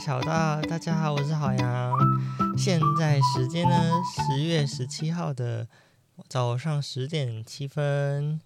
[0.00, 1.92] 小道，大家好，我是好羊。
[2.58, 3.90] 现在时间呢，
[4.26, 5.68] 十月十七号的
[6.28, 8.40] 早上十点七分。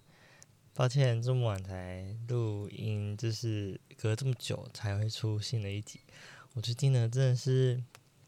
[0.73, 5.99] 抱歉，这么晚才录音，就是隔这么久才会出新的一集。
[6.53, 7.83] 我最近呢，真的是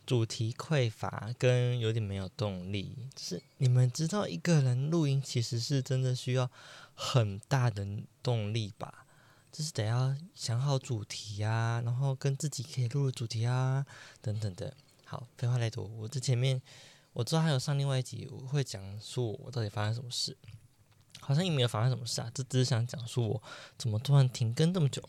[0.05, 2.98] 主题匮乏，跟有点没有动力。
[3.17, 6.49] 是你们知道，一个人录音其实是真的需要
[6.95, 7.88] 很大的
[8.22, 9.05] 动力吧？
[9.52, 13.86] 就是得要想好主题啊，然后跟自己可以录的主题啊，
[14.22, 14.74] 等等的。
[15.05, 16.62] 好，废话太多，我这前面
[17.14, 20.38] 我知道还有上另外一集，我会讲述我到底发生什么事。
[21.20, 23.44] 好像也没有发生什么事啊，这只是想讲述我
[23.77, 25.04] 怎么突然停更这么久。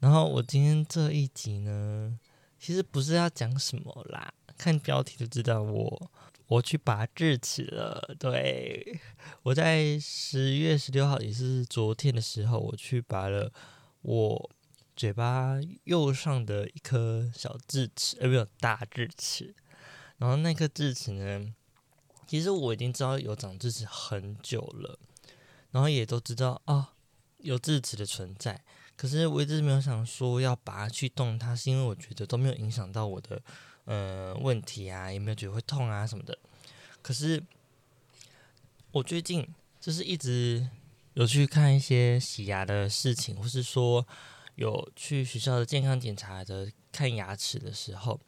[0.00, 2.18] 然后我今天这一集呢，
[2.58, 6.10] 其实不是要讲什么啦，看标题就知道我。
[6.48, 8.98] 我去拔智齿了，对，
[9.42, 13.52] 我在十月十六号，也是昨天的时候，我去拔了
[14.00, 14.50] 我
[14.96, 19.54] 嘴巴右上的一颗小智齿，呃，没有大智齿。
[20.16, 21.54] 然后那颗智齿呢，
[22.26, 24.98] 其实我已经知道有长智齿很久了，
[25.70, 26.94] 然后也都知道啊、
[27.40, 28.64] 有智齿的存在，
[28.96, 33.42] 可是我一直没有想说要拔去动它，是因为我觉得都没有影响到我的。
[33.88, 36.38] 呃，问题啊，有没有觉得会痛啊什么的？
[37.00, 37.42] 可是
[38.90, 39.48] 我最近
[39.80, 40.68] 就是一直
[41.14, 44.06] 有去看一些洗牙的事情，或是说
[44.56, 48.20] 有去学校的健康检查的看牙齿的时候，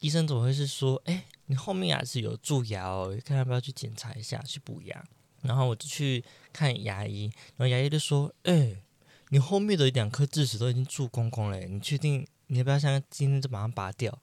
[0.00, 5.04] 医生总会是说：“哎，你后面牙齿有蛀牙哦，看要不要去检查一下，去补牙。”
[5.42, 8.82] 然后我就去看牙医，然后牙医就说：“哎，
[9.28, 14.18] 你后面的两颗智齿都已经蛀光光了，你确定你要不要像今天就马上拔掉？”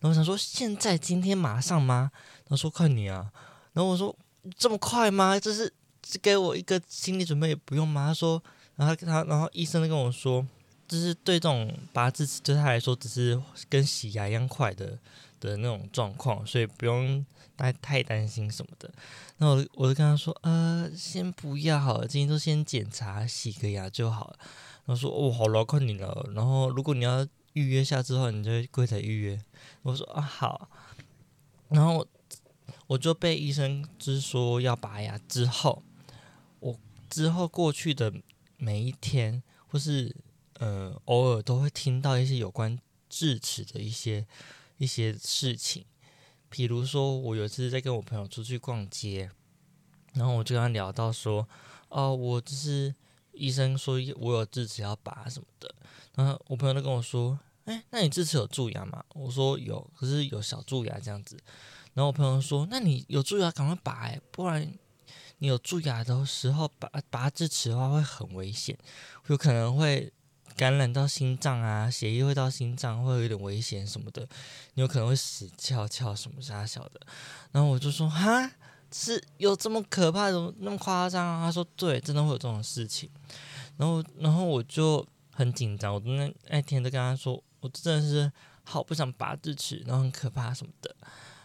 [0.00, 2.10] 然后我想说，现在今天马上吗？
[2.48, 3.30] 他说看你啊。
[3.72, 4.14] 然后我说
[4.56, 5.38] 这么快吗？
[5.38, 8.06] 这是只给我一个心理准备不用吗？
[8.06, 8.42] 他说，
[8.76, 10.46] 然后他然后医生就跟我说，
[10.86, 14.98] 就是对这种拔智齿对他来说只是跟洗牙一样快的
[15.40, 17.24] 的那种状况，所以不用
[17.56, 18.90] 太太担心什么的。
[19.38, 24.38] 那我我就跟他说，呃，先不要好了，今天都先检查洗个牙就好了。
[24.86, 26.30] 然后说哦，好了，快你了。
[26.34, 27.26] 然后如果你要。
[27.58, 29.42] 预约下之后，你就柜台预约。
[29.82, 30.70] 我说啊好，
[31.70, 32.06] 然后
[32.86, 35.82] 我就被医生就说要拔牙之后，
[36.60, 36.78] 我
[37.10, 38.12] 之后过去的
[38.56, 40.14] 每一天，或是
[40.54, 44.24] 呃偶尔都会听到一些有关智齿的一些
[44.76, 45.84] 一些事情。
[46.48, 49.30] 比如说，我有一次在跟我朋友出去逛街，
[50.14, 51.46] 然后我就跟他聊到说，
[51.88, 52.94] 哦，我就是
[53.32, 55.74] 医生说我有智齿要拔什么的，
[56.14, 57.38] 然后我朋友都跟我说。
[57.68, 59.04] 哎，那你智齿有蛀牙吗？
[59.10, 61.38] 我说有，可是有小蛀牙这样子。
[61.92, 64.72] 然后我朋友说，那你有蛀牙赶快拔，不然
[65.36, 68.74] 你有蛀牙的时候拔拔智齿的话会很危险，
[69.26, 70.10] 有可能会
[70.56, 74.26] 感染到心脏啊，血液会到心脏，会有点危险什么的，
[74.72, 76.98] 你有可能会死翘翘什么啥小的。
[77.52, 78.50] 然后我就说哈，
[78.90, 81.44] 是有这么可怕，怎么那么夸张啊？
[81.44, 83.10] 他说对，真的会有这种事情。
[83.76, 87.44] 然后然后我就很紧张，我那那天都跟他说。
[87.60, 88.30] 我真的是
[88.64, 90.94] 好不想拔智齿，然后很可怕什么的。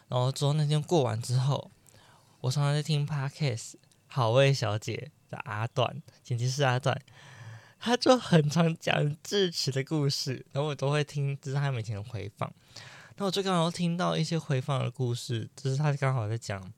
[0.08, 1.72] 然后之后那天过完之后，
[2.42, 3.76] 我常常在听 Podcast，
[4.08, 7.00] 好味小姐的阿段，剪辑师阿段，
[7.80, 12.54] 他就很常讲智齿的故事，然后我都会听，这是他每天的回放。
[13.18, 16.72] 那我就刚好听到一些回放的故事，就是他刚好在讲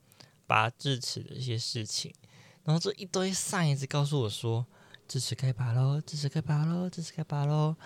[0.46, 2.14] 拔智齿的一些事情，
[2.64, 4.64] 然后这一堆上一直告诉我说，
[5.08, 7.76] 智齿该拔喽，智齿该拔喽，智齿该拔喽。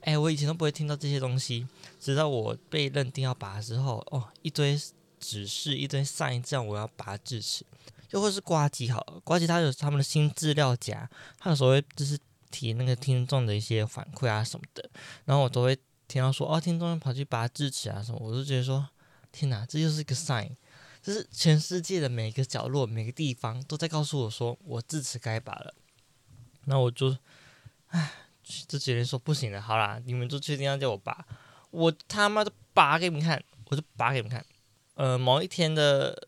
[0.00, 1.66] 哎，我以前都不会听到这些东西，
[2.00, 4.80] 直到我被认定要拔之后，哦，一堆
[5.18, 7.66] 指示，一堆 sign，这样我要拔智齿，
[8.10, 12.16] 又或是呱吉好了，呱吉他有他们的新资料夹，它有时候会就是
[12.50, 14.88] 提那个听众的一些反馈啊什么的，
[15.24, 18.88] 然后我都会听到说，哦，听众跑去拔智齿啊什么，我就觉得说，
[19.32, 20.52] 天哪，这就是一个 sign，
[21.02, 25.74] 就是全世界的每个角落、每个地方都在告诉我说，我智齿该拔了，
[26.68, 27.16] 那我就，
[27.88, 28.12] 唉。
[28.66, 31.22] 就直接说不行了，好啦，你们就确定要叫我拔，
[31.70, 34.42] 我他妈的拔给你们看，我就拔给你们看。
[34.94, 36.18] 呃，某一天的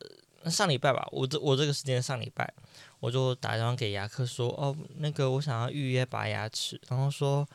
[0.45, 2.53] 上礼拜吧，我这我这个时间上礼拜，
[2.99, 7.49] 我就打电话给牙科说，哦，那个我想要预约拔牙齿，然后说，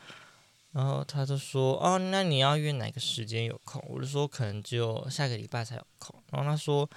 [0.72, 3.80] 然后他就说，哦，那你要约哪个时间有空？
[3.88, 6.20] 我就说可能只有下个礼拜才有空。
[6.32, 6.90] 然后他说，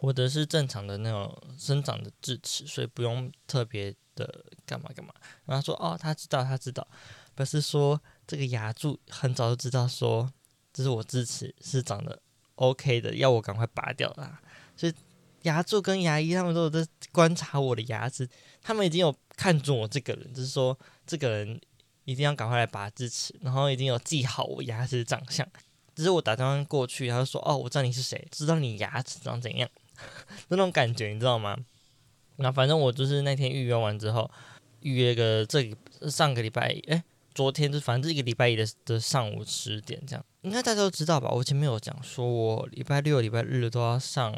[0.00, 3.94] 我的是正常的那种生长的智齿，所以不用特别。
[4.16, 5.14] 的干嘛干嘛？
[5.46, 6.86] 然后说哦，他知道，他知道，
[7.34, 10.30] 不是说这个牙柱很早就知道说，
[10.74, 12.20] 这是我智齿是长得
[12.56, 14.38] OK 的，要我赶快拔掉啦。
[14.76, 14.92] 所以
[15.42, 18.28] 牙柱跟牙医他们都有在观察我的牙齿，
[18.60, 21.58] 他们已经有看中我这个人，就是说这个人
[22.04, 25.46] 一定要赶快来拔智齿，然后已经有记好我牙齿的长相。
[25.94, 29.68] 只是我打电话过去，他就说：“哦，我知道你是谁，知道你牙齿长怎样，
[30.48, 31.56] 那种感觉你知道吗？”
[32.36, 34.30] 那反正我就是那天预约完之后，
[34.80, 35.70] 预约个这
[36.08, 37.04] 上个礼拜，哎，
[37.34, 41.28] 昨天就反正一个礼拜一的的上午十点这样，应该大家都知道吧？
[41.30, 44.34] 我前面有讲说我礼拜六、礼拜日都要上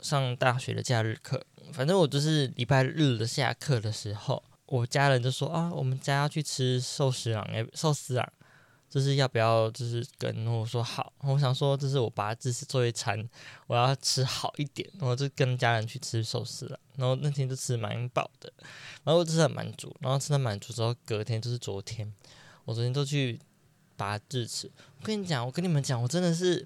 [0.00, 1.42] 上大学的假日课，
[1.72, 8.32] 反正我就是礼拜日的下课的时候，我家人就说啊，我们家要去吃寿司郎，哎，寿司郎。
[8.94, 13.28] 就是要不要，就是跟我说好，我想说这是我爸这次做一餐，
[13.66, 16.78] 我要吃好一点，然后就跟家人去吃寿司了。
[16.94, 18.52] 然后那天就吃蛮饱的，
[19.02, 22.14] 然后我吃的满足，然后吃的满足之后，隔天就是昨天，
[22.66, 23.40] 我昨天都去
[23.96, 24.70] 拔智齿。
[25.00, 26.64] 我跟你讲，我跟你们讲，我真的是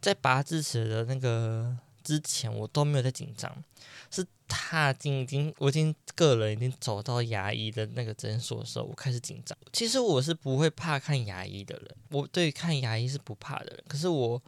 [0.00, 3.64] 在拔智齿的那个之前，我都没有在紧张，
[4.12, 4.24] 是。
[4.48, 9.56] 踏进已经，我已经个人已经走到牙医的那个诊所的时候，我开始紧张。
[9.72, 13.84] 其实我是不会怕看牙医的人，我对于看牙医是不怕的人。
[13.88, 14.42] 可是我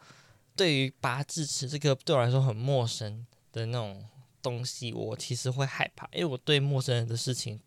[0.54, 4.04] 对于拔智齿这个对我来说很陌生的那种
[4.40, 7.60] 东西，我其实会害怕，因为我对陌生人的事情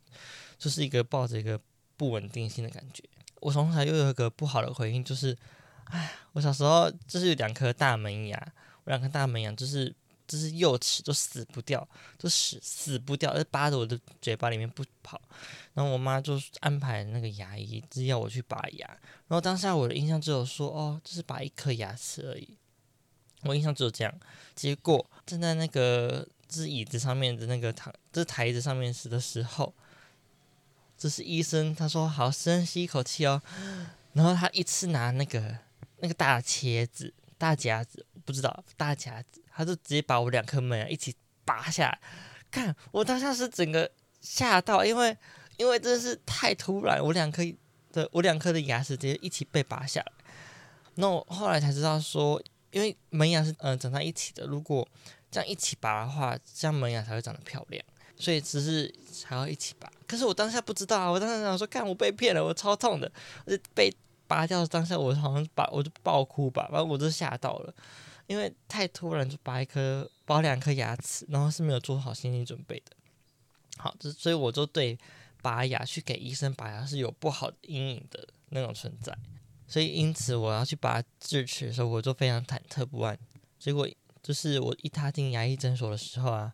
[0.57, 1.59] 就是一个抱着一个
[1.97, 3.03] 不稳定性的感觉。
[3.39, 5.37] 我从小又有一个不好的回应，就是，
[5.85, 9.93] 哎，我小时候就是有两颗大门牙，我两颗大门牙就是。
[10.31, 11.85] 就是幼齿都死不掉，
[12.17, 15.19] 都死死不掉，就扒着我的嘴巴里面不跑。
[15.73, 18.87] 然后我妈就安排那个牙医，只要我去拔牙。
[19.27, 22.57] 然后当下我的印象只有说，哦，就是拔一颗牙齿而已。
[23.41, 24.13] 我印象只有这样。
[24.55, 29.73] 结果站在那个就是椅子上面的那个台，这台子上面时的时候，
[30.97, 33.41] 这是医生，他说好，深吸一口气哦。
[34.13, 35.57] 然后他一次拿那个
[35.99, 39.23] 那个大茄子、大夹子，不知道大家。
[39.53, 41.13] 他就直接把我两颗门牙一起
[41.43, 41.99] 拔下来，
[42.49, 43.91] 看我当下是整个
[44.21, 45.15] 吓到，因为
[45.57, 47.43] 因为真是太突然，我两颗
[47.91, 50.11] 的我两颗的牙齿直接一起被拔下来。
[50.95, 52.41] 那我后来才知道说，
[52.71, 54.87] 因为门牙是嗯长在一起的，如果
[55.29, 57.83] 这样一起拔的话，这样门牙才会长得漂亮，
[58.15, 58.91] 所以只是
[59.25, 59.91] 还要一起拔。
[60.07, 63.11] 可是我当下不知道啊，我当时想说，看我被骗了，我超痛的，
[63.45, 63.93] 我就被
[64.27, 67.73] 拔掉当下，我好像把我就爆哭吧，反正我就吓到了。
[68.27, 72.95] 因为太突然，就拔一颗、拔两颗牙齿，然后是没有做好心理准备的。
[73.77, 74.97] 好，这所以我就对
[75.41, 79.17] 拔牙去给医生拔牙是有不好的阴影的那种存在。
[79.67, 83.17] 所以因此我要去拔智齿的时候，我就非常忐忑不安。
[83.57, 83.87] 结果
[84.21, 86.53] 就是我一踏进牙医诊所的时候啊，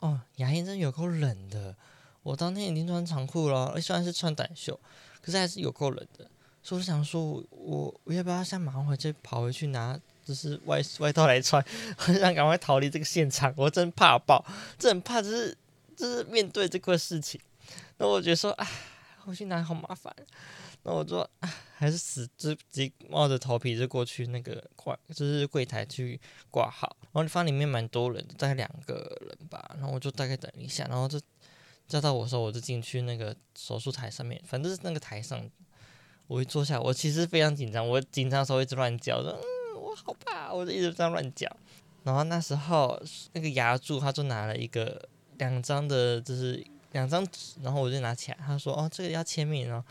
[0.00, 1.74] 哦，牙医真有够冷的。
[2.22, 4.78] 我当天已经穿长裤了，虽然是穿短袖，
[5.22, 6.30] 可是还是有够冷的。
[6.62, 9.98] 所以我想说我，我我要不要先马上回去跑回去拿？
[10.28, 11.64] 就是外外套来穿，
[11.96, 13.50] 很想赶快逃离这个现场。
[13.56, 14.44] 我真怕爆，
[14.78, 15.56] 真怕，就是
[15.96, 17.40] 就是面对这个事情。
[17.96, 18.68] 那我觉得说，哎，
[19.24, 20.14] 回去拿好麻烦。
[20.82, 26.20] 那我说，哎，还是死直直冒着头皮就过去那个挂，就是柜台去
[26.50, 26.94] 挂号。
[27.12, 29.70] 然后发现里面蛮多人，大概两个人吧。
[29.78, 31.18] 然后我就大概等一下，然后就
[31.86, 35.42] 叫到我的时候，我就进去那个手术台上面，反正是那个台上，
[36.26, 39.57] 我一坐下，我其实非常紧张，我紧张的时候一直乱叫，说嗯。
[39.88, 41.50] 我好怕，我就一直在乱讲。
[42.04, 43.00] 然后那时候
[43.32, 49.82] 那个牙柱他就拿了一个两张的，就是两张纸，然后我就拿起来，他说：“哦，这个要签名哦。”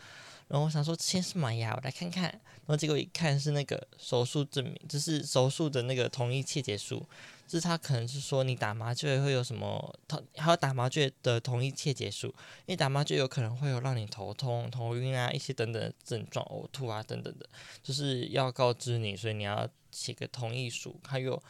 [0.48, 1.72] 然后我想说签什么呀？
[1.76, 2.40] 我来看看。
[2.68, 7.02] 然后结果一看是那个手术证明，就是手术的那个同意切结书。
[7.46, 12.34] 就是他可能是说你打麻醉会有什么他，还有打麻醉的同意切结书，因
[12.66, 17.48] 为打麻醉有可能会有让你头痛、头晕啊一些等等的症状、呕吐啊等等的，
[17.82, 21.00] 就是要告知你，所以你要写个同意书。
[21.04, 21.42] 还有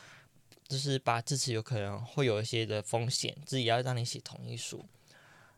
[0.69, 4.85] 就是拔智齿有可能会有一些的风险，自己要让你写同意书。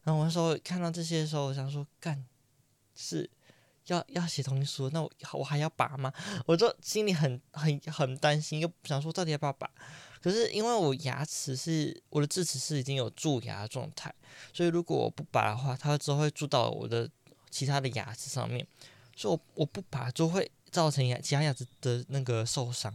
[0.05, 2.25] 然后我那时候看到这些的时候，我想说干
[2.95, 3.29] 是
[3.93, 6.13] 要要写同意书，那我我还要拔吗？
[6.47, 9.71] 我就心里很很很担心，又想说到底要不要拔。
[10.23, 14.15] 可是因为我牙齿是我的智齿是已经有蛀牙状态，
[14.53, 17.09] 所以如果我不拔的话，它之后会蛀到我的
[17.51, 18.67] 其他的牙齿上面，
[19.17, 22.95] 所以我我不拔就会造成牙其他牙齿的那个受伤，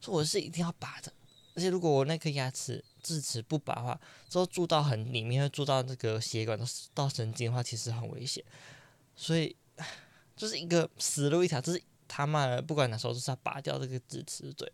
[0.00, 1.12] 所以我是一定要拔的。
[1.54, 8.44] 而且如果我那颗牙齿智齿不拔的话，之后蛀到很里面会蛀到那个血管到到神经的话，其实很危险。
[9.14, 9.56] 所以
[10.36, 14.70] 就是一个死路一条，就是他妈的不管哪时候就是要拔掉这个智齿，对。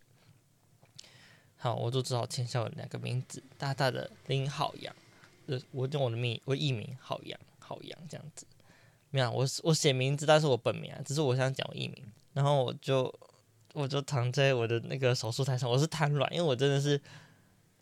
[1.56, 4.92] 好，我就只好签下了两个名字，大大的林好阳，
[5.46, 8.44] 呃，我用我的名，我艺名好阳，好阳这样子。
[9.10, 12.04] 没有，我我写名字，但是我本名啊，只是我想讲我艺名。
[12.32, 13.14] 然后我就
[13.74, 17.00] 我就躺在我的那个手术台上，我是瘫软，因为我真的是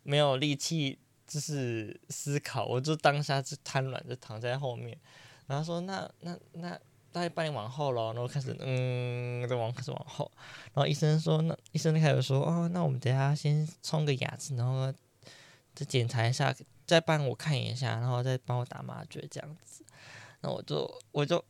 [0.03, 4.95] 没有力气，就是思考，我就当下是瘫软，就躺在后面。
[5.47, 6.79] 然后说那那那
[7.11, 10.31] 大概半年往后了，然后开始嗯，再往开始往后，
[10.73, 14.93] 然后医生说，那医生就开始说，哦，那我们等下先冲个牙齿，然后
[15.75, 19.83] 再检查一下，再帮我看一下，然后再帮我打麻醉这样子。
[20.41, 21.43] 那我就我就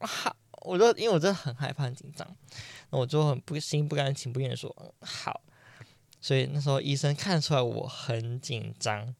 [0.00, 2.36] 好，我就因为我真的很害怕很紧张，
[2.90, 5.40] 那我就很不心不甘情不愿的说好。
[6.20, 9.14] 所以那时候医生看出来我很紧张，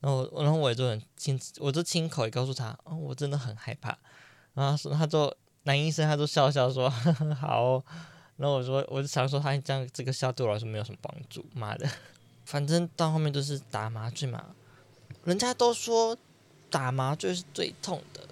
[0.00, 3.98] 然后然后我也就很亲，我就亲口也告诉他，哦，我真的很害怕。
[4.54, 6.88] 然后说他就男医生他就笑笑说
[7.40, 7.84] 好哦，
[8.36, 11.88] 然后我说我就想说他这样这个笑对我来说没有什么帮助，妈的，
[12.44, 14.54] 反正到后面都是打麻醉嘛，
[15.24, 16.16] 人家都说
[16.70, 18.28] 打麻醉是最痛的，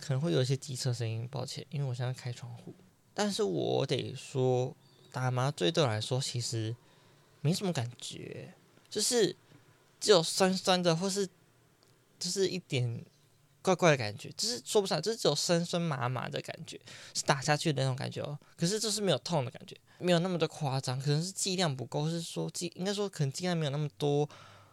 [0.00, 2.74] 可能会有一些机车声音，抱歉，因为我现在开窗户，
[3.14, 4.74] 但是我得说
[5.10, 6.74] 打麻醉对我来说其实。
[7.42, 8.52] 没什么感觉，
[8.90, 9.34] 就是
[9.98, 11.26] 只有酸酸的，或是
[12.18, 13.02] 就是一点
[13.62, 16.80] 怪怪的感觉，就是说不上，就是只有酸酸麻麻的感觉，
[17.14, 18.38] 是打下去的那种感觉哦。
[18.56, 24.28] 可是就是没有痛的感觉，没有那么的夸张，可能是剂量不够，或是说剂应该说可能剂量没有那么多，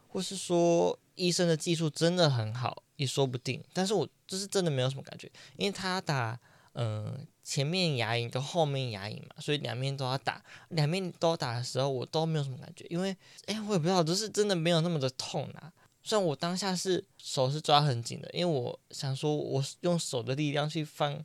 [0.08, 3.64] 或是说医生的技术真的很好，也说不定。
[3.74, 6.40] 但是我就是真的没有什么感觉，因为他打。
[6.80, 10.40] 嗯，前面牙龈跟后面牙龈嘛，所以两面都要打。
[10.70, 13.18] 两面都打的时候，我都没有什么感觉，因为
[13.48, 15.74] 哎、我也不知道，就是真的没有那么的痛啊。
[16.08, 21.22] 虽然我当下是手是抓很紧的，因为我想说，我用手的力量去放，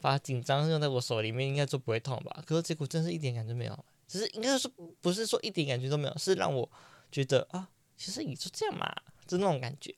[0.00, 2.42] 把紧张用在我手里面，应该就不会痛吧。
[2.44, 4.68] 可是结果真是一点感觉没有，只是应该说
[5.00, 6.68] 不是说一点感觉都没有，是让我
[7.12, 8.92] 觉得啊，其实也就这样嘛，
[9.26, 9.94] 就那种感觉，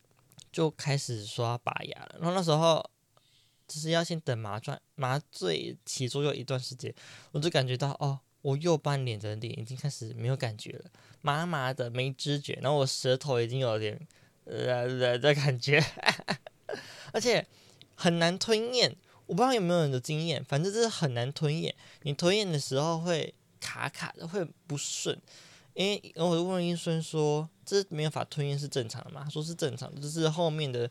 [0.52, 2.16] 就开始刷拔牙了。
[2.20, 2.84] 然后那时候。
[3.72, 6.92] 就是要先等麻醉麻醉起作用一段时间，
[7.30, 10.84] 我就感觉到哦，我右半脸的脸已经开始没有感觉了，
[11.22, 13.98] 麻麻的没知觉，然后我舌头已经有点
[14.44, 15.82] 呃呃的感觉，
[17.12, 17.46] 而且
[17.94, 18.96] 很难吞咽。
[19.26, 21.74] 我不知道有没有人的经验，反正就是很难吞咽。
[22.02, 25.16] 你吞咽的时候会卡卡的，会不顺。
[25.74, 29.22] 因为我就问医生说，这没有法吞咽是正常的吗？
[29.24, 30.90] 他说是正常的，就是后面的，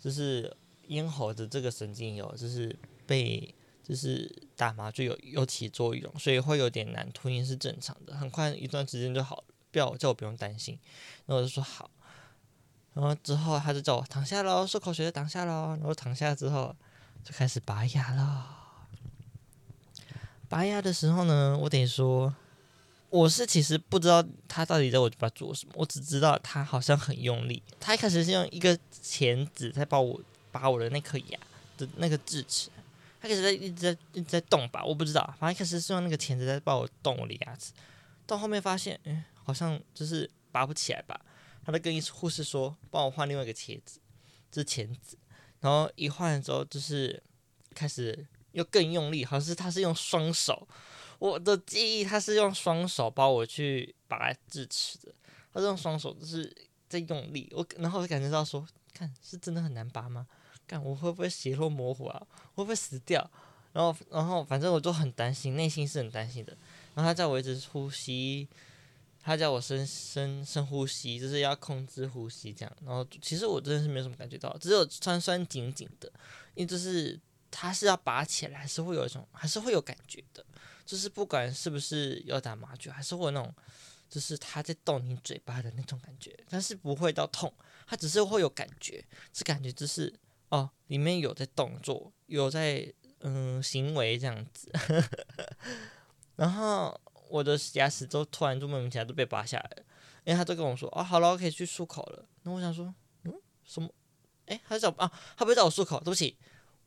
[0.00, 0.54] 就是。
[0.90, 2.74] 咽喉的这个神经有，就是
[3.06, 3.54] 被
[3.90, 10.78] 就是打麻醉有有起作用，所以会有点难吞咽是正常的，很快一段时间就好了，不要叫我不用担心。
[11.26, 11.90] 然后我就说好，
[12.94, 16.74] 然后之后他就叫我躺下喽，漱口水就躺下喽，然后躺下之后
[17.24, 18.46] 就开始拔牙了。
[20.48, 22.34] 拔牙的时候呢，我得说，
[23.08, 30.20] 我是其实不知道他到底在我嘴巴做什么，我只知道他好像很用力，他一开始是用一个钳子在帮我。
[30.52, 31.38] 拔我的那颗牙
[31.78, 32.70] 的那个智齿，
[33.20, 37.72] 他开始在一直在一直在动吧，我不知道，反正开始是用那个钳子在帮我动我的牙齿，
[38.26, 41.20] 到后面发现，哎，好像就是拔不起来吧，
[41.62, 44.00] 他在跟护士说，帮我换另外一个钳子，
[44.50, 45.18] 这钳子，
[45.60, 47.22] 然后一换之后就是
[47.74, 50.66] 开始又更用力，好像是他是用双手，
[51.18, 55.14] 我的记忆他是用双手帮我去拔智齿的，
[55.52, 56.50] 他是用双手就是
[56.88, 60.26] 在用力，我然后我感觉到说，看是真的很难拔吗？
[60.70, 62.26] 看我会不会血肉模糊啊？
[62.54, 63.28] 会不会死掉？
[63.72, 66.56] 然后，然后反正我就很担心，内心是很担心的。
[66.94, 68.48] 然后他叫我一直呼吸，
[69.22, 72.76] 他叫我深深深呼吸，就是要控制呼吸这样。
[72.84, 76.10] 然后其实我真的是没有什么感觉到，只有酸酸紧紧的，
[76.54, 77.18] 因为就是
[77.50, 80.44] 他是要拔起来，还是会有一种，还是会有感觉的。
[80.84, 83.54] 就是不管是不是要打麻醉，还是会有那种，
[84.08, 87.52] 就是他在动你嘴巴的那种感觉，但是不会到痛，
[87.86, 90.12] 他只是会有感觉，这感觉就是。
[90.50, 94.70] 哦，里面有在动作，有在嗯行为这样子，
[96.36, 99.82] 然后我的牙齿都突然就莫名其妙都被拔下来了，
[100.24, 102.24] 因为他就跟我说，哦，好了，可以去漱口了。
[102.42, 103.32] 那我想说，嗯，
[103.64, 103.88] 什么？
[104.46, 106.36] 诶，他叫啊，他不是叫我漱口，对不起，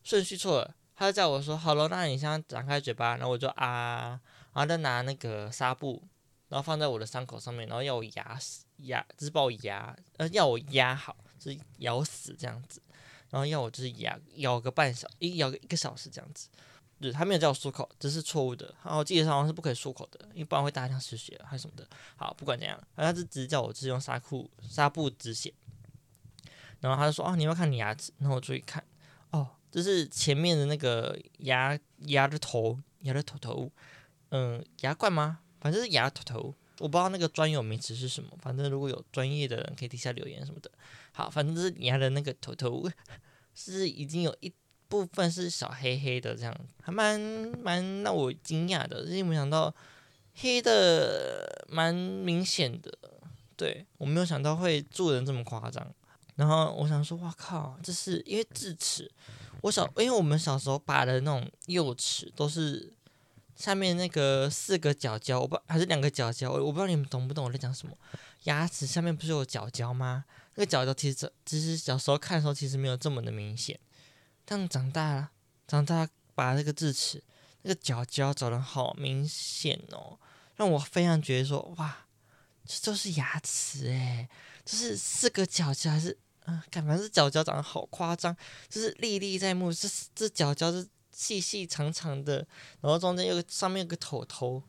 [0.04, 0.76] 顺序错了。
[0.96, 4.20] 他就叫我说，好了，那你现在张开嘴巴，然后我就啊，
[4.54, 6.04] 然后再拿那个纱布，
[6.50, 12.82] 然后放在我的伤口上面，然后要我压死压，就是把我压，呃，要我压好，就是咬死这样子。
[13.34, 16.50] 然后要我就是咬咬个半小，一咬个一个小时这样子，
[17.02, 18.76] 对，他没有叫我漱口，这是错误的。
[18.84, 21.88] 然后我记得好像是不可以漱口的，因为不然会大量失血还是什么的。
[22.16, 25.52] 好，不管怎样，他是只是叫我是用纱裤纱布止血。
[26.80, 28.84] 然后他就说：“哦，你要，要看你牙齿。”然后我注意看，
[29.32, 33.72] 哦，这是前面的那个牙牙的头，牙的头头，
[34.30, 35.40] 嗯，牙冠吗？
[35.60, 36.54] 反正是牙头头。
[36.80, 40.70] 我不知道那个专有名词是什么，反正如果有专业的人可以底下留言什么的。
[41.14, 42.90] 好，反正就是牙的那个头头
[43.56, 44.52] 是已经有一
[44.90, 47.20] 部分是小黑黑的，这样还蛮
[47.62, 49.74] 蛮让我惊讶的，因为没想到
[50.36, 52.92] 黑的蛮明显的，
[53.56, 55.88] 对，我没有想到会蛀人这么夸张。
[56.36, 59.12] 然后我想说，哇靠，这是因为智齿，
[59.62, 62.92] 我小，因为我们小时候拔的那种幼齿都是
[63.56, 67.96] 下面那个四个角角，我不还是两个角角，我我不知道你们懂不懂我在讲什么。
[68.46, 70.26] 牙齿下面不是有角角吗？
[70.56, 73.80] 那个角角其实其实小时候看的时候其实没有这么的明显，
[74.46, 75.32] 但长大了，
[75.68, 77.24] 长大把那个智齿，
[77.64, 80.20] 那个角角长得好明显哦，
[80.56, 82.06] 让我非常觉得说哇，
[82.66, 84.28] 这都是牙齿诶，
[84.64, 86.18] 就是四个角角还是？
[86.46, 88.36] 嗯，感觉是角角长得好夸张，
[88.68, 89.72] 就是历历在目。
[89.72, 92.46] 这这角角是细细长长的，
[92.82, 94.62] 然后中间有个上面有个头头。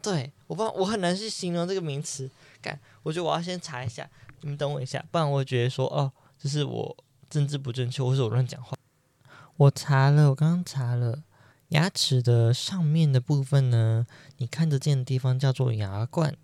[0.00, 2.30] 对，我不知道，我很难去形容这个名词。
[2.62, 4.08] 干，我觉得我要先查一下，
[4.42, 6.96] 你等我一下，不然我觉得说哦，这是我
[7.28, 8.76] 政治不正确，或是我乱讲话。
[9.56, 11.24] 我查了，我刚刚查了，
[11.68, 16.36] 牙齿的上面的部分呢，你看得见的地方叫做牙冠。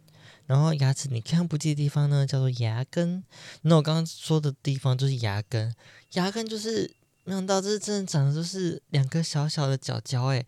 [0.47, 3.25] 然后牙齿你看不见的地方呢，叫做牙根。
[3.63, 5.75] 那我刚刚说的地方就是牙根，
[6.13, 10.45] 牙根就是没想到这是真的长的就是两个小小的角角，诶，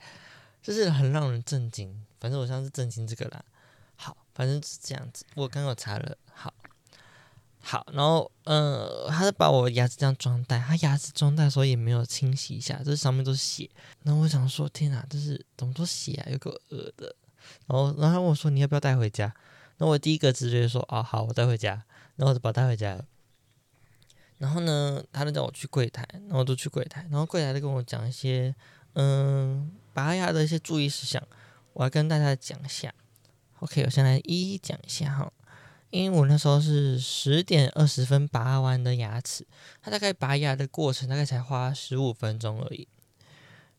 [0.61, 2.05] 就是很让人震惊。
[2.21, 3.43] 反正我像是震惊这个啦。
[3.95, 5.25] 好，反正是这样子。
[5.35, 6.53] 我刚刚有查了，好，
[7.69, 13.69] 好，然后呃，他是把我牙齿这样装袋，他牙齿装袋的时候也没有清洗一下，这上面都是血。
[14.05, 17.17] 然后我想说，天哪，这是怎么多血啊，有个恶的。
[17.67, 19.35] 然后，然后我说，你要不要带回家？
[19.79, 21.83] 那我第一个直觉说，哦，好，我带回家，
[22.15, 23.05] 然后我就把带回家了。
[24.39, 28.55] 然后呢，他就叫我去柜台，然后我就去柜台，然后柜台就跟我讲一些，
[28.93, 31.21] 嗯，拔牙的一些注意事项，
[31.73, 32.95] 我要跟大家讲一下。
[33.59, 35.33] OK，我先来一一讲一下哈，
[35.97, 39.47] 因为我那时候是十点二十分拔完的牙齿，
[39.81, 42.87] 他大概拔牙的过程大概才花十五分钟而已。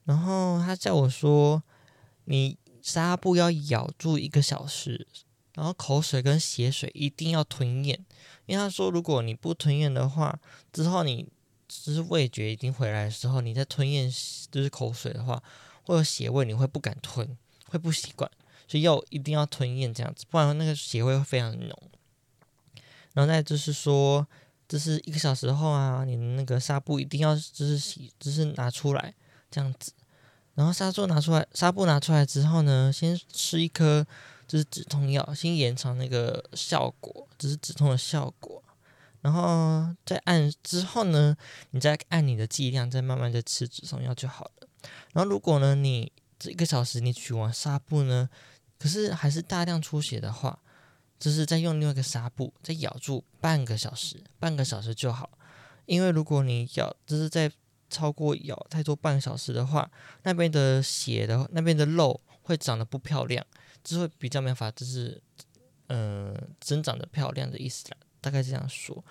[0.05, 1.61] 然后他叫我说，
[2.25, 5.07] 你纱布要咬住一个小时。
[5.53, 7.99] 然后口水跟血水一定要吞咽，
[8.45, 10.39] 因为他说，如果你不吞咽的话，
[10.71, 11.27] 之后你
[11.67, 14.07] 就是味觉已经回来的时候，你再吞咽
[14.51, 15.41] 就是口水的话，
[15.81, 17.35] 会有血味，你会不敢吞，
[17.69, 18.29] 会不习惯，
[18.67, 21.75] 所以要一定要吞咽这样子，不然那个血味会非常浓。
[23.17, 24.27] 然后再就是说，
[24.69, 29.11] 就是一个小时后啊，你的那个纱布一定要就是洗，就是拿出来
[29.49, 29.91] 这样子。
[30.53, 34.05] 然后纱布拿出来，纱布拿出来之后呢，先吃一颗。
[34.47, 38.63] 就是止痛药，先延长那个效果，只是止痛的效果。
[39.19, 41.35] 然后再按之后呢，
[41.71, 44.69] 你再按你的剂量，再慢慢的吃止痛药就好了。
[45.11, 48.29] 然后如果呢，你这一个小时你取完纱布呢，
[48.79, 50.57] 可是还是大量出血的话，
[51.19, 55.29] 就是再用另外一个纱布再咬住半个小时，半个小时就好。
[55.85, 57.51] 因为如果你咬，就是在
[57.89, 59.89] 超过咬太多半个小时的话，
[60.23, 63.45] 那边的血的那边的肉会长得不漂亮。
[63.83, 65.21] 就会比较没法，就是
[65.87, 69.01] 嗯、增长的漂亮的意思啦，大概这样说。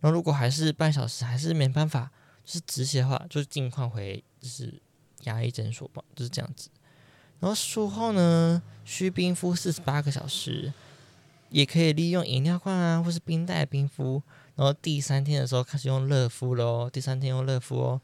[0.00, 2.10] 然后如果还是半小时还是没办法，
[2.42, 4.80] 就是止血的话，就尽快回就是
[5.24, 6.70] 牙医诊所吧，就是这样子。
[7.40, 10.72] 然后术后呢，需冰敷四十八个小时，
[11.52, 14.22] 也可以利用饮料罐啊，或是冰袋冰敷。
[14.56, 18.00] 然后第三天的时候开始用热敷喽，第三天用热敷哦。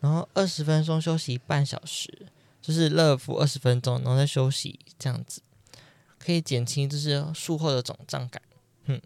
[0.00, 2.26] 然后二十分钟休息半小时，
[2.60, 5.42] 就是热敷二十分钟，然后再休息这样子。
[6.18, 8.40] 可以减轻就是术后的肿胀感，
[8.86, 8.98] 嗯，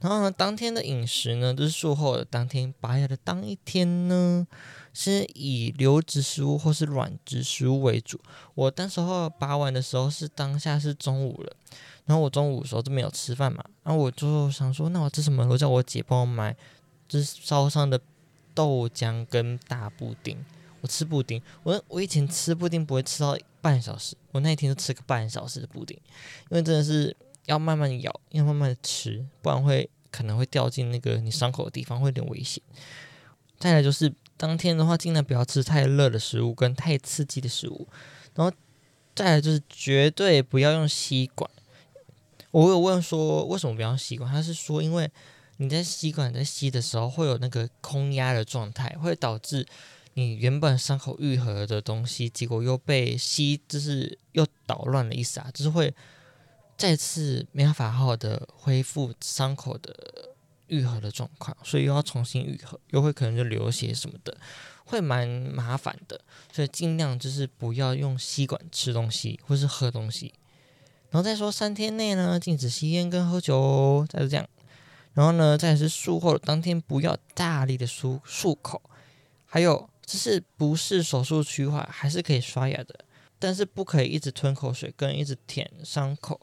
[0.00, 4.46] 然后呢，当天的饮食呢，就是术后的当天拔牙的当一天呢，
[4.92, 8.20] 是以流质食物或是软质食物为主。
[8.54, 11.56] 我当时候拔完的时候是当下是中午了，
[12.06, 15.46] 然后我中午的时候都没有吃饭嘛，然后我就想说，那我吃什么？
[15.46, 16.56] 我叫我姐帮我买，
[17.08, 18.00] 就是烧伤的
[18.54, 20.42] 豆浆跟大布丁。
[20.82, 25.98] 我吃布丁，我我以前吃布丁不会吃到半小时，我那一天就吃个半小时的布丁，
[26.50, 27.16] 因为真的是
[27.46, 32.62] 要慢慢咬，要慢慢吃，不然会可能会掉进那个你伤口的地方，会有点危险。
[33.58, 37.88] 再来就是当天的话，尽量不要吃太热的食物跟太刺激的食物，
[38.34, 38.54] 然后
[39.14, 41.50] 再来就是绝对不要用吸管。
[42.56, 45.10] 我有问说为什么不要吸管，他是说因为
[45.58, 49.66] 你在吸管在吸的时候会有那个空压的状态，会导致。
[50.18, 55.94] 你原本伤口愈合的东西，结果又被吸，就是又捣乱了意思啊，就是会
[56.74, 59.94] 再次没办法好好的恢复伤口的
[60.68, 64.34] 愈合的状况，所以又要重新愈合，又会可能就流血什么的，
[64.86, 66.18] 会蛮麻烦的，
[66.50, 70.32] 所以尽量就是不要用吸管吃东西或是喝东西，
[71.10, 74.48] 然后再说三天内呢，禁止吸烟跟喝酒哦，再是这样，
[75.14, 78.82] 然后呢，再是术后当天不要大力的漱漱口，
[79.46, 79.88] 还有。
[80.06, 82.94] 就是不是手术区的话，还是可以刷牙的，
[83.40, 86.40] 但是不可以一直吞口水跟一直舔伤口，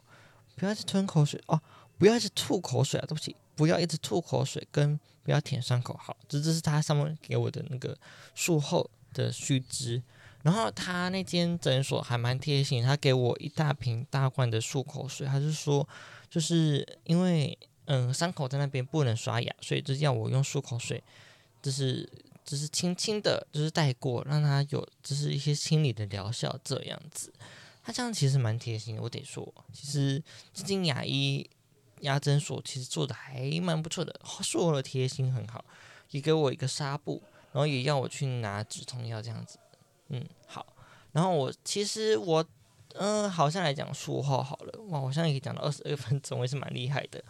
[0.54, 1.58] 不要一直吞口水哦，
[1.96, 5.98] 不要一直吐口水啊，对不起，不要一直吐口水跟不要舔伤口。
[5.98, 7.96] 好，这这是他上面给我的那个
[8.34, 10.02] 术后的须知。
[10.44, 15.88] 然后他那间诊所还蛮贴心，他给我一大瓶大罐的漱口水，他是说，
[16.28, 21.02] 就是因为嗯伤口在那边不能刷牙，所以就要我用漱口水，
[21.62, 22.06] 就是
[22.44, 27.32] 就是轻轻的，就是带过，让他有就是一些清理的疗效这样子。
[27.82, 31.48] 他这样其实蛮贴心的，我得说，其实这间牙医
[32.00, 35.64] 牙诊所其实做的还蛮不错的，说了贴心很好，
[36.10, 39.58] 也给我一个纱布，然后也要我去拿止痛药这样子。
[40.08, 40.66] 嗯，好。
[41.12, 42.44] 然后我其实我，
[42.94, 44.80] 嗯、好像来讲术后好了。
[44.88, 47.22] 哇，我现在可以讲到二十二分钟，也是蛮厉害的。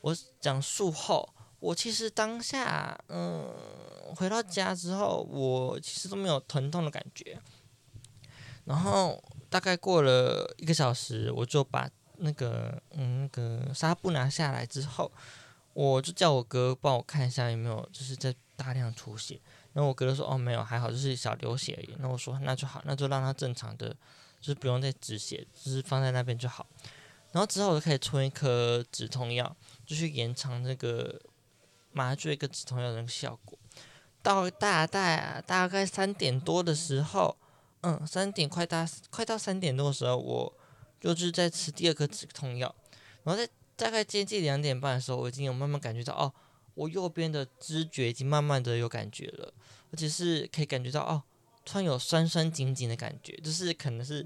[0.00, 1.28] 我讲术后，
[1.60, 3.48] 我其实当下，嗯，
[4.16, 7.38] 回到家之后，我其实都没有疼痛的感觉。
[8.64, 15.10] 然后大概过了一个小时，我就把那个，嗯，那个纱布拿下来之后，
[15.72, 19.40] 我就叫我哥帮我看一下有没有，就是在大量出血。
[19.74, 23.90] 然后我哥就说：“哦，没有，还好，就是小流血而已。”那我说：“那就好，那就让他正常的，
[24.40, 26.66] 就是不用再止血，就是放在那边就好。”
[27.30, 29.54] 然后之后我就可以吞一颗止痛药，
[29.84, 31.20] 就去延长那个
[31.92, 33.58] 麻醉跟止痛药的那个效果。
[34.22, 37.36] 到大概，大概三点多的时候，
[37.82, 40.52] 嗯，三点快到快到三点多的时候，我
[41.00, 42.74] 就是在吃第二颗止痛药。
[43.24, 46.32] 然后在大概接近两点半的时候，我已经有慢慢感觉到哦。
[46.78, 49.52] 我右边的知觉已经慢慢的有感觉了，
[49.90, 51.20] 而且是可以感觉到哦，
[51.64, 54.24] 突然有酸酸紧紧的感觉，就是可能是，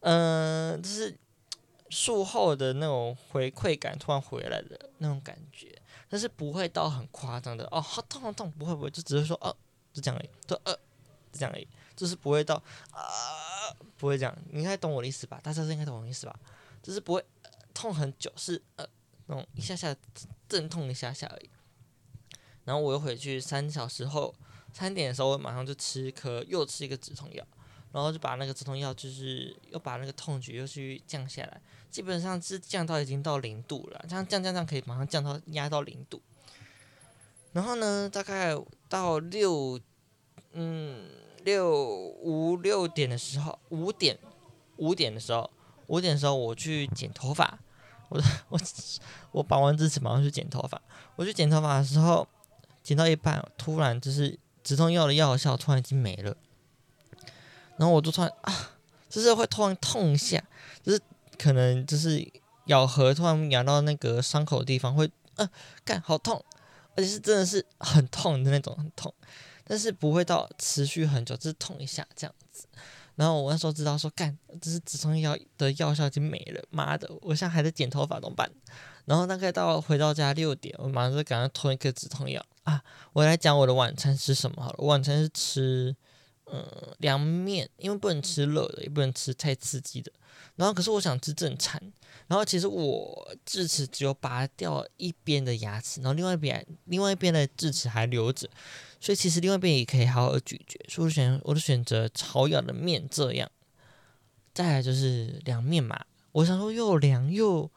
[0.00, 1.18] 嗯、就是
[1.90, 5.76] 术后的那种回馈感突然回来的那种感觉，
[6.08, 9.54] 但是不会到很夸张的哦，好痛好痛，不会不会，就只是说哦，
[9.92, 10.72] 就这样而已，就呃，
[11.32, 11.66] 就这样而已，
[11.96, 12.54] 就是不会到
[12.92, 15.40] 啊、不会这样，你应该懂我的意思吧？
[15.42, 16.38] 大家都应该懂我的意思吧？
[16.80, 17.24] 就是不会、
[17.74, 18.86] 痛很久，是呃
[19.26, 19.94] 那种一下下
[20.48, 21.50] 阵痛一下下而已。
[22.64, 24.34] 然后我又回去三小时后，
[24.72, 27.44] 三点的时候我马上就吃一颗，又吃一个止痛药，
[27.90, 36.22] 然后就把那个止痛药就是又把那个痛觉又去降下来，基本上是降到已经到零度了，这样降降降可以马上降到压到零度。
[37.52, 38.56] 然后呢，大概
[38.88, 39.78] 到六
[40.52, 41.10] 嗯
[41.44, 41.68] 六
[42.22, 44.16] 五六点的时候，五点
[44.76, 45.50] 五点的时候，
[45.88, 47.58] 五点的时候我去剪头发，
[48.08, 48.58] 我我
[49.32, 50.80] 我拔完智齿马上去剪头发，
[51.16, 52.26] 我去剪头发的时候。
[52.82, 56.36] 剪到一半，突然就是止痛药的药效突然已经没了，
[57.76, 58.70] 然后我就突然啊，
[59.08, 60.42] 就是会突然痛一下，
[60.82, 61.00] 就是
[61.38, 62.26] 可能就是
[62.66, 65.48] 咬合突然咬到那个伤口的地方会，呃，
[65.84, 66.44] 干好痛，
[66.96, 69.12] 而且是真的是很痛的那种很痛，
[69.64, 72.66] 但是不会到持续很久，就是痛一下这样子。
[73.14, 78.50] 然后我那时候知道说，干，这是止痛药的药效已经没了，妈的，我现在还在剪头发怎么办？
[79.04, 82.82] 然后大概到回到家六点，我马上就赶快吞一颗止痛药啊！
[83.12, 84.84] 我来讲我的晚餐吃什么好了。
[84.84, 85.96] 晚餐是吃
[86.46, 86.64] 嗯
[86.98, 90.12] 凉面，因为不能吃热的，也不能吃太刺激的。
[90.56, 91.80] 然后可是我想吃正餐。
[92.28, 98.48] 然后其实我智齿只有拔掉一边的牙齿，然后另外一边另外一边的智齿还留着，
[99.00, 100.78] 所以其实另外一边也可以好好咀嚼。
[100.88, 103.50] 所以我选我就选择炒咬的面这样。
[104.54, 105.98] 再来就是凉面嘛，
[106.32, 107.70] 我想说又凉又。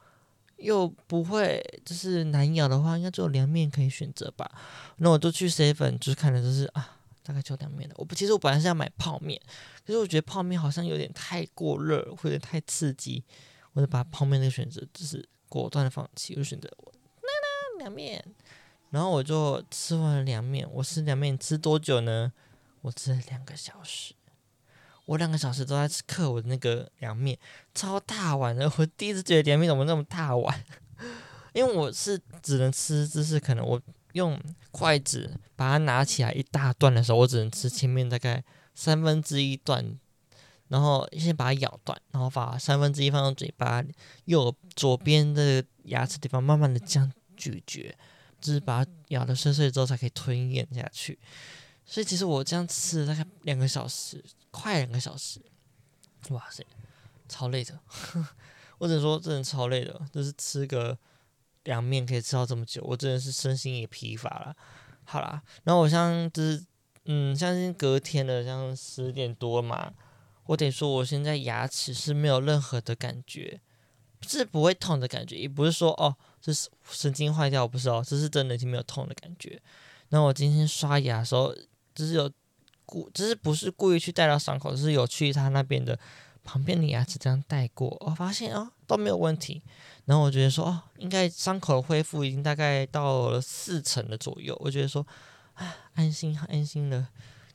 [0.58, 4.50] 又不会，就是难咬的话，应该只有凉面可以选择吧。
[4.98, 7.96] 那我就去 seven，就是看的就是啊，大概就凉面了。
[7.98, 9.40] 我不，其实我本来是要买泡面，
[9.86, 13.24] 可是我觉得泡面好像有点太过热，或者太刺激，
[13.74, 17.28] 我就把泡面的选择就是果断的放弃，我就选择我那
[17.78, 18.24] 那凉面。
[18.92, 22.32] 然后我就吃完了凉面，我吃凉面吃多久呢？
[22.82, 24.14] 我吃了两个小时。
[25.06, 27.38] 我两个小时都在吃嗑我的那个凉面，
[27.74, 28.70] 超大碗的。
[28.78, 30.64] 我第一次觉得凉面怎么那么大碗？
[31.54, 33.80] 因为我是只能吃，就是可能我
[34.14, 34.40] 用
[34.72, 39.98] 筷子把它拿起来一大段的时候，我只能吃前面大概三分之一段，
[40.70, 43.84] 然后先把它咬断，然后把三分之一放到嘴巴
[44.26, 47.96] 右左边的牙齿地方，慢慢的这样咀嚼，
[48.42, 51.20] 就是把它咬得碎碎之后才可以吞咽下去。
[51.86, 54.24] 所以其实我这样吃了大概两个小时。
[54.56, 55.42] 快两个小时，
[56.30, 56.66] 哇塞，
[57.28, 57.78] 超累的！
[58.80, 60.02] 我只能说，真的超累的。
[60.14, 60.98] 就是吃个
[61.66, 64.56] 凉面可以吃到这么久，我真的是身心也疲乏了。
[65.04, 66.66] 好啦，然后我像就是，
[67.04, 69.94] 嗯，像是隔天的，像十点多嘛，
[70.46, 73.60] 我得说，我现在牙齿是没有任何的感觉，
[74.22, 79.62] 是不会痛的感觉，也不是说哦，这是神经坏掉，不是哦，这是真的已经没有痛的感觉。
[80.10, 81.54] 然后我今天刷牙的时候，
[81.94, 82.32] 就是有。
[82.86, 85.98] 故只是不是故意去带到伤口，只是有去他那边的
[86.44, 89.62] 旁边的牙齿这样带过，我发现哦都没有问题，
[90.06, 95.06] 然后我觉得说哦应该伤口的恢复已经大概到了四成的左右，我觉得说
[95.56, 97.10] 啊安心安心了，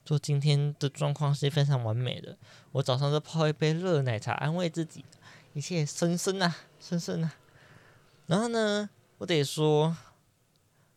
[0.04, 2.36] 说今天的状况是非常完美的。
[2.72, 5.04] 我早上就泡一杯热奶茶，安慰自己，
[5.54, 7.32] 一切顺顺啊，顺顺啊。
[8.26, 9.96] 然后呢，我得说，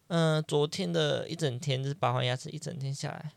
[0.08, 3.32] 嗯、昨天的一整天就是拔完牙齿一整天下来，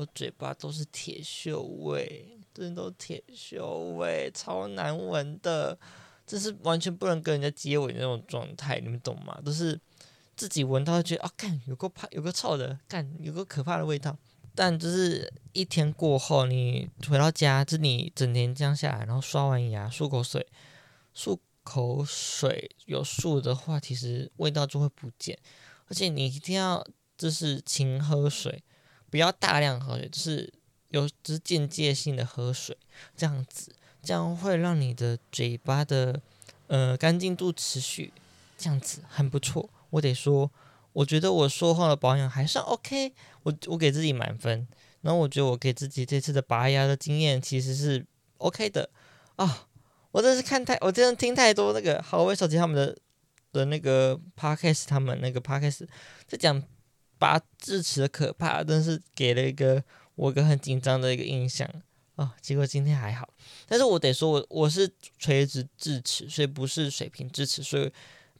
[0.00, 5.78] 我嘴巴都是铁锈味，真的都铁锈味，超难闻的。
[6.26, 9.38] 这是完全不能跟人家接吻那种状态，你们懂吗？
[9.44, 9.78] 都是
[10.34, 14.16] 自己闻到觉得啊，干有个怕，有个臭的，干有个可怕的味道。
[14.54, 20.46] 但就是一天过后，你回到家，就你整天这样下来，然后刷完牙，漱口水，
[21.14, 25.38] 漱口水有漱的话，其实味道就会不见。
[25.88, 26.82] 而且你一定要
[27.18, 28.62] 就是勤喝水，
[29.10, 30.52] 不要大量喝水，就是
[30.88, 32.76] 有就是间接性的喝水，
[33.16, 33.74] 这样子。
[34.02, 36.22] 这样会让你的嘴巴的
[36.68, 38.10] 呃干净度持续，
[38.56, 39.68] 这样子很不错。
[39.90, 40.50] 我得说，
[40.94, 44.66] 我觉得我说话的保养还算 OK，我我给自己满分。
[45.02, 48.06] 然后我觉得我给自己这次的拔牙的经验其实是
[48.38, 48.88] OK 的
[49.36, 49.66] 啊、
[50.12, 52.96] 我真是看太，我真的听太多那个好味手机他们的
[53.52, 55.86] 的那个 Podcast，他们那个 Podcast
[56.26, 56.62] 在讲
[57.20, 61.68] 拔智齿的可怕，真是给了一个我一个很紧张的一个印象。
[62.16, 63.28] 哦，结果今天还好，
[63.66, 67.92] 但是我得说，我我是垂直智齿，所以不是水平智齿，所以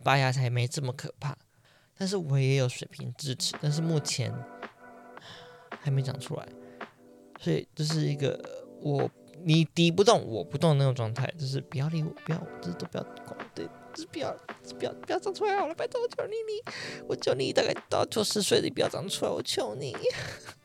[0.02, 1.36] 拔牙才没这么可怕。
[1.96, 4.34] 但是我也有水平智齿，但是目前
[5.80, 6.48] 还没长出来，
[7.38, 8.38] 所以这是一个
[8.80, 9.10] 我
[9.42, 13.66] 你敌不动我不动那种状态，就是不要理我，不要，这都不要管，对，
[14.12, 16.62] 不要，就是不要，不要长出来好了，拜托，求你，你，
[17.08, 19.96] 我求你，大概到九十岁你不要长出来，我求你。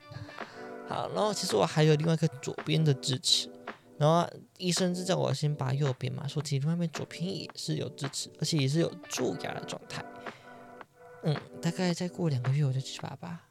[0.88, 3.50] 好，然后其实我还有另外一个左边的智齿，
[3.98, 10.06] 然后医生是叫我先拔右边嘛，说其实外面左边也是有智齿，而且也是有蛀牙的状态。
[11.24, 13.42] 嗯，大概再过两个月我就去拔吧。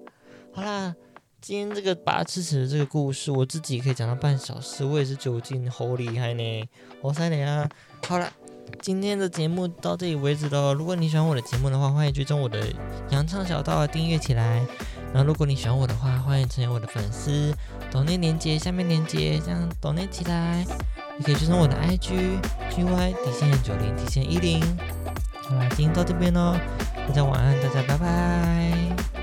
[0.52, 0.94] 好啦，
[1.40, 6.68] 今天这个拔智齿的这个故事，我自己可以讲到半小时，我也是酒精好厉害呢，
[7.00, 7.66] 好犀利啊！
[8.06, 8.30] 好了，
[8.80, 10.74] 今天的节目到这里为止喽。
[10.74, 12.66] 如果你喜欢我的节目的话，欢迎追踪我的
[13.10, 14.64] 羊肠小道，订阅起来。
[15.12, 17.54] 然后，如果你喜欢我的话，欢迎成为我的粉丝。
[17.90, 20.64] 抖内连接下面连接，这样抖内起来。
[21.18, 24.60] 也可以追踪我的 IG GY 底线九零底线一零。
[25.48, 26.56] 好啦，今天到这边喽，
[27.06, 29.13] 大家晚安，大家拜拜。